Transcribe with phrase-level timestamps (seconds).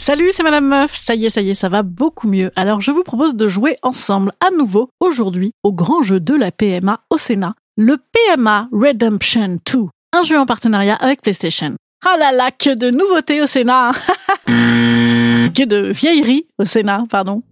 [0.00, 0.94] Salut, c'est Madame Meuf.
[0.94, 2.50] Ça y est, ça y est, ça va beaucoup mieux.
[2.56, 6.50] Alors, je vous propose de jouer ensemble à nouveau aujourd'hui au grand jeu de la
[6.50, 9.80] PMA au Sénat, le PMA Redemption 2,
[10.14, 11.74] un jeu en partenariat avec PlayStation.
[12.02, 13.92] Ah là là, que de nouveautés au Sénat
[14.46, 17.42] Que de vieilleries au Sénat, pardon.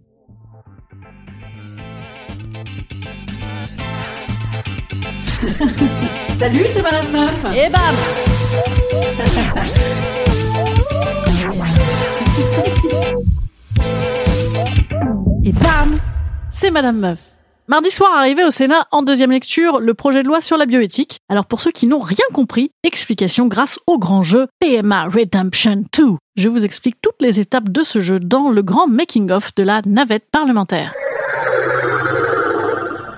[6.39, 7.45] Salut, c'est Madame Meuf.
[7.55, 7.95] Et bam
[15.43, 15.97] Et bam
[16.51, 17.19] C'est Madame Meuf.
[17.67, 21.19] Mardi soir arrivé au Sénat en deuxième lecture le projet de loi sur la bioéthique.
[21.29, 26.05] Alors pour ceux qui n'ont rien compris, explication grâce au grand jeu PMA Redemption 2.
[26.35, 29.81] Je vous explique toutes les étapes de ce jeu dans le grand making-of de la
[29.85, 30.93] navette parlementaire.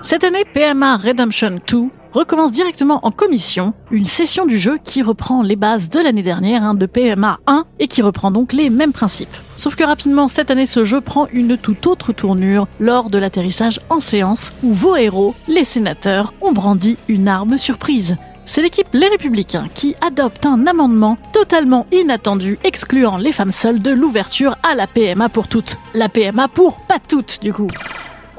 [0.02, 5.42] Cette année, PMA Redemption 2 recommence directement en commission une session du jeu qui reprend
[5.42, 8.92] les bases de l'année dernière hein, de PMA 1 et qui reprend donc les mêmes
[8.92, 9.36] principes.
[9.56, 13.80] Sauf que rapidement, cette année, ce jeu prend une toute autre tournure lors de l'atterrissage
[13.90, 18.16] en séance où vos héros, les sénateurs, ont brandi une arme surprise.
[18.44, 23.90] C'est l'équipe Les Républicains qui adopte un amendement totalement inattendu excluant les femmes seules de
[23.90, 25.76] l'ouverture à la PMA pour toutes.
[25.94, 27.68] La PMA pour pas toutes du coup.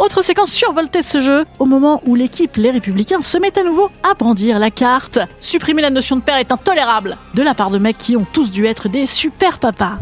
[0.03, 3.63] Autre séquence survoltée de ce jeu, au moment où l'équipe Les Républicains se met à
[3.63, 5.17] nouveau à brandir la carte.
[5.39, 8.51] Supprimer la notion de père est intolérable, de la part de mecs qui ont tous
[8.51, 9.93] dû être des super papas.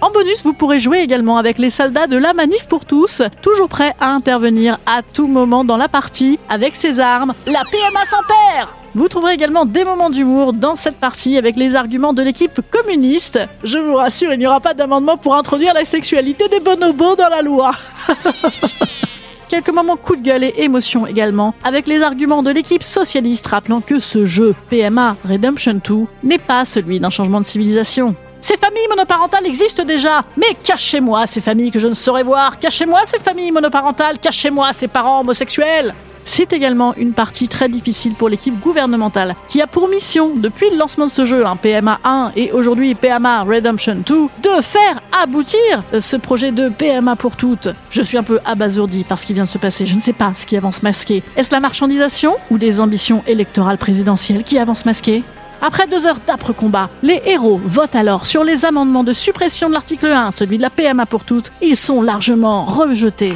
[0.00, 3.68] En bonus, vous pourrez jouer également avec les soldats de la Manif pour tous, toujours
[3.68, 7.32] prêts à intervenir à tout moment dans la partie avec ses armes.
[7.46, 11.74] La PMA sans père vous trouverez également des moments d'humour dans cette partie avec les
[11.76, 13.38] arguments de l'équipe communiste.
[13.62, 17.28] Je vous rassure, il n'y aura pas d'amendement pour introduire la sexualité des bonobos dans
[17.28, 17.72] la loi.
[19.48, 23.80] Quelques moments coup de gueule et émotion également, avec les arguments de l'équipe socialiste rappelant
[23.80, 28.14] que ce jeu PMA Redemption 2 n'est pas celui d'un changement de civilisation.
[28.40, 33.00] Ces familles monoparentales existent déjà, mais cachez-moi ces familles que je ne saurais voir, cachez-moi
[33.06, 35.94] ces familles monoparentales, cachez-moi ces parents homosexuels.
[36.24, 40.76] C'est également une partie très difficile pour l'équipe gouvernementale, qui a pour mission, depuis le
[40.76, 45.82] lancement de ce jeu, un PMA 1 et aujourd'hui PMA Redemption 2, de faire aboutir
[46.00, 47.68] ce projet de PMA pour toutes.
[47.90, 50.12] Je suis un peu abasourdi par ce qui vient de se passer, je ne sais
[50.12, 51.22] pas ce qui avance masqué.
[51.36, 55.22] Est-ce la marchandisation ou des ambitions électorales présidentielles qui avancent masquées?
[55.62, 59.74] Après deux heures d'âpres combat, les héros votent alors sur les amendements de suppression de
[59.74, 61.52] l'article 1, celui de la PMA pour toutes.
[61.60, 63.34] Ils sont largement rejetés.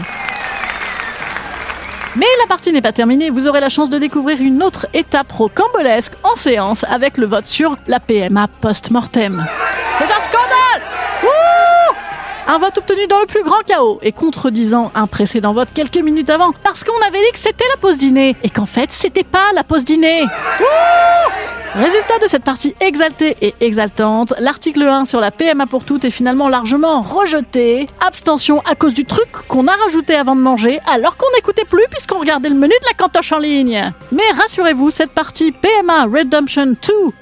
[2.17, 5.33] Mais la partie n'est pas terminée, vous aurez la chance de découvrir une autre étape
[5.33, 9.45] rocambolesque en séance avec le vote sur la PMA post-mortem.
[12.47, 16.31] Un vote obtenu dans le plus grand chaos et contredisant un précédent vote quelques minutes
[16.31, 19.53] avant parce qu'on avait dit que c'était la pause dîner et qu'en fait c'était pas
[19.55, 20.25] la pause dîner.
[21.75, 26.13] Résultat de cette partie exaltée et exaltante, l'article 1 sur la PMA pour toutes est
[26.13, 27.89] finalement largement rejeté.
[28.07, 31.83] Abstention à cause du truc qu'on a rajouté avant de manger alors qu'on n'écoutait plus
[31.91, 33.93] puisqu'on regardait le menu de la cantoche en ligne.
[34.13, 36.77] Mais rassurez-vous, cette partie PMA Redemption 2,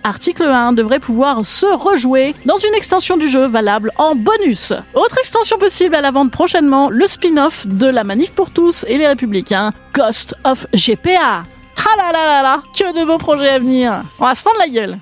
[0.05, 4.75] article 1, devrait pouvoir se rejouer dans une extension du jeu valable en bonus.
[5.19, 9.07] Extension possible à la vente prochainement, le spin-off de la manif pour tous et les
[9.07, 11.43] républicains, Cost of GPA.
[11.77, 14.03] Ah là là là là, que de beaux projets à venir.
[14.19, 14.99] On va se fendre la gueule.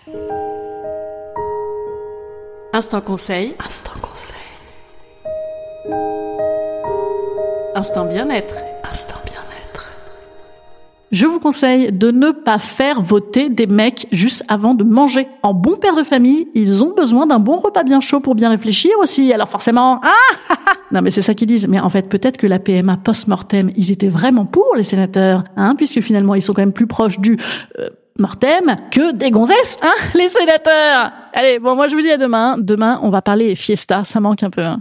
[2.73, 3.55] Instant conseil.
[3.67, 4.37] Instant conseil.
[7.75, 8.55] Instant bien-être.
[11.13, 15.27] Je vous conseille de ne pas faire voter des mecs juste avant de manger.
[15.43, 18.49] En bon père de famille, ils ont besoin d'un bon repas bien chaud pour bien
[18.49, 19.33] réfléchir aussi.
[19.33, 20.55] Alors forcément, ah
[20.93, 21.67] Non mais c'est ça qu'ils disent.
[21.67, 25.75] Mais en fait, peut-être que la PMA post-mortem, ils étaient vraiment pour les sénateurs, hein,
[25.77, 27.37] puisque finalement ils sont quand même plus proches du
[27.79, 27.89] euh,
[28.21, 32.57] post-mortem que des gonzesses, hein, les sénateurs Allez, bon, moi je vous dis à demain.
[32.59, 34.63] Demain, on va parler fiesta, ça manque un peu.
[34.63, 34.81] Hein.